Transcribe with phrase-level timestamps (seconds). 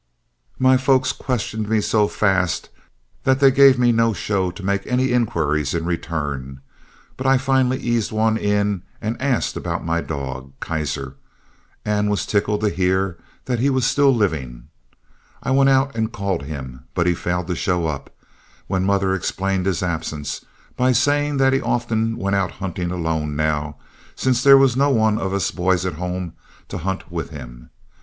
[0.57, 2.69] "My folks questioned me so fast
[3.23, 6.59] that they gave me no show to make any inquiries in return,
[7.17, 11.17] but I finally eased one in and asked about my dog Keiser,
[11.85, 14.69] and was tickled to hear that he was still living.
[15.43, 18.09] I went out and called him, but he failed to show up,
[18.65, 20.43] when mother explained his absence
[20.75, 23.75] by saying that he often went out hunting alone now,
[24.15, 26.33] since there was none of us boys at home
[26.69, 27.69] to hunt with him.